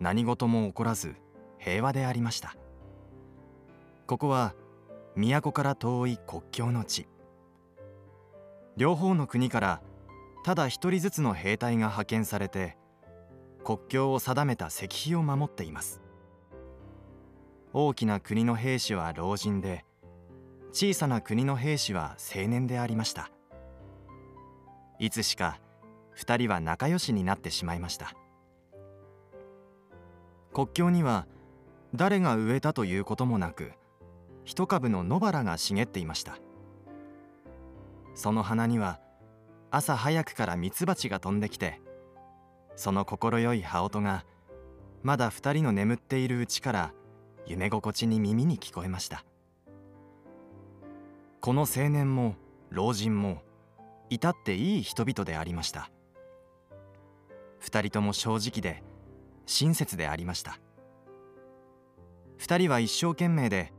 [0.00, 1.16] 何事も起こらず
[1.58, 2.54] 平和でありました。
[4.06, 4.54] ここは
[5.16, 7.08] 都から遠い国境の地。
[8.76, 9.82] 両方の国から
[10.44, 12.76] ただ一人ずつの兵隊が派遣されて
[13.64, 16.02] 国境を定めた石碑を守っています。
[17.72, 19.86] 大きな国の兵士は老人で
[20.72, 23.31] 小さな国の兵士は青年でありました。
[25.02, 25.58] いつしか
[26.12, 28.14] 二人は仲良しになってしまいました。
[30.54, 31.26] 国境には
[31.92, 33.72] 誰が植えたということもなく
[34.44, 36.38] 一株の野原が茂っていました。
[38.14, 39.00] その花には
[39.72, 41.80] 朝早くからミツバチが飛んできて
[42.76, 44.24] その快い羽音が
[45.02, 46.92] まだ二人の眠っているうちから
[47.44, 49.24] 夢心地に耳に聞こえました。
[51.40, 52.36] この青年も
[52.70, 53.42] 老人も
[54.12, 55.90] 至っていい人々でありました。
[57.60, 58.82] 二人とも正直で
[59.46, 60.58] 親切でありました。
[62.36, 63.72] 二人は一生懸命で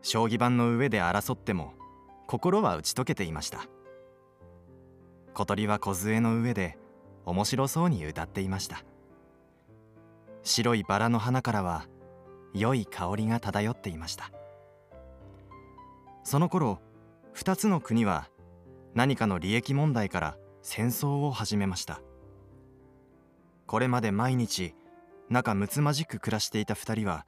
[0.00, 1.74] 将棋盤の上で争っても
[2.26, 3.66] 心は打ち解けていました。
[5.32, 6.76] 小鳥は梢の上で
[7.24, 8.82] 面白そうに歌っていました。
[10.42, 11.86] 白いバラの花からは
[12.52, 14.32] 良い香りが漂っていました。
[16.24, 16.80] その頃
[17.32, 18.28] 二つの国は
[18.94, 22.02] 何かの利益問題から戦争を始めました。
[23.66, 24.74] これまで毎日
[25.30, 27.26] 仲睦まじく暮らしていた二人は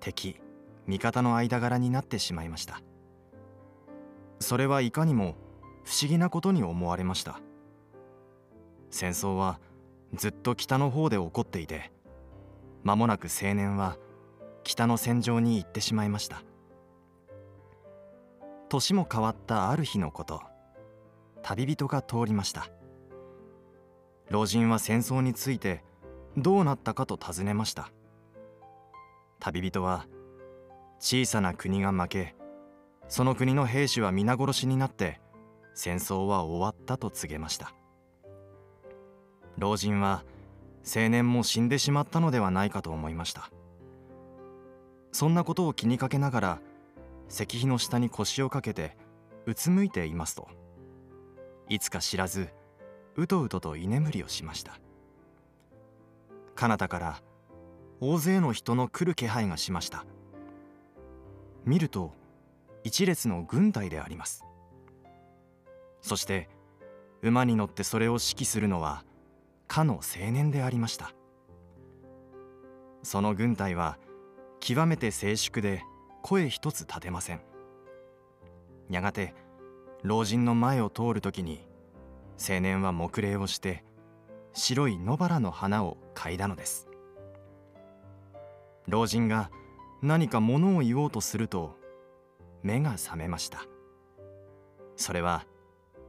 [0.00, 0.38] 敵
[0.86, 2.82] 味方の間柄になってしまいました。
[4.38, 5.36] それはいかにも
[5.84, 7.40] 不思議なことに思われました。
[8.90, 9.60] 戦争は
[10.12, 11.90] ずっと北の方で起こっていて
[12.84, 13.96] 間もなく青年は
[14.62, 16.42] 北の戦場に行ってしまいました。
[18.68, 20.51] 年も変わったある日のこと。
[21.42, 22.68] 旅人が通りました。
[24.30, 25.82] 老人は戦争について
[26.36, 27.90] どうなったかと尋ねました。
[29.40, 30.06] 旅人は
[30.98, 32.34] 小さな国が負け
[33.08, 35.20] その国の兵士は皆殺しになって
[35.74, 37.74] 戦争は終わったと告げました。
[39.58, 40.24] 老人は
[40.86, 43.50] 青年も死んでしまったのではないかと思いました。
[45.12, 46.60] そんなことを気にかけながら
[47.28, 48.96] 石碑の下に腰をかけて
[49.46, 50.48] うつむいていますと。
[51.68, 52.48] いつか知らず
[53.16, 54.78] うとうとと居眠りをしました。
[56.54, 57.22] 彼方から
[58.00, 60.04] 大勢の人の来る気配がしました。
[61.64, 62.12] 見ると
[62.84, 64.44] 一列の軍隊であります。
[66.00, 66.48] そして
[67.22, 69.04] 馬に乗ってそれを指揮するのは
[69.68, 71.12] かの青年でありました。
[73.02, 73.98] その軍隊は
[74.60, 75.82] 極めて静粛で
[76.22, 77.40] 声一つ立てません。
[78.90, 79.34] やがて
[80.02, 81.64] 老人の前を通る時に
[82.36, 83.84] 青年は黙礼をして
[84.52, 86.88] 白い野原の花を嗅いだのです。
[88.88, 89.50] 老人が
[90.02, 91.76] 何か物を言おうとすると
[92.64, 93.64] 目が覚めました。
[94.96, 95.46] それは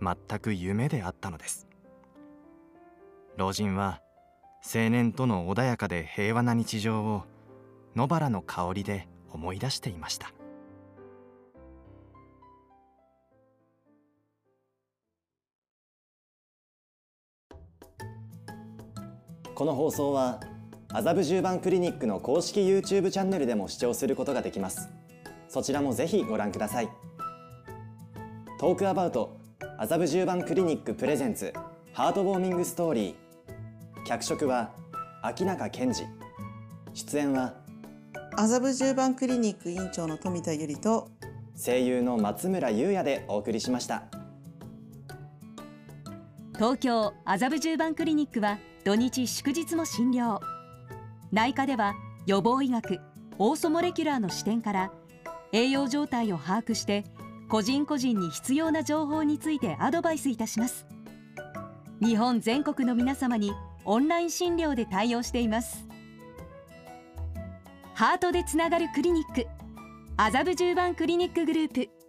[0.00, 1.66] 全く夢であったのです。
[3.36, 4.00] 老人は
[4.62, 7.24] 青年との穏やかで平和な日常を
[7.96, 10.32] 野原の香りで思い出していました。
[19.54, 20.40] この放送は
[20.88, 24.88] 麻布十番クリニックの公式 YouTube チャンネルでも視聴することができます。
[25.48, 26.88] そちらもぜひご覧ください。
[28.58, 29.36] トークアバウト
[29.78, 31.52] 麻布十番クリニックプレゼンツ
[31.92, 34.06] ハートウォーミングストーリー。
[34.06, 34.70] 脚色は
[35.22, 36.06] 秋中健二
[36.94, 37.54] 出演は
[38.36, 41.10] 麻布十番クリニック院長の富田由里と
[41.62, 44.04] 声優の松村優也でお送りしました。
[46.54, 50.40] 東京麻布十番クリニックは土日祝日も診療。
[51.32, 51.94] 内科では
[52.26, 52.98] 予防医学
[53.38, 54.90] オーソモレキュラーの視点から
[55.52, 57.04] 栄養状態を把握して
[57.50, 60.86] 個人個人に必要な情報についてアドバイスいたします。
[62.00, 63.52] 日本全国の皆様に
[63.84, 65.86] オンライン診療で対応しています。
[67.94, 69.46] ハートでつながるクリニック
[70.16, 71.99] 麻布十番クリニックグループ。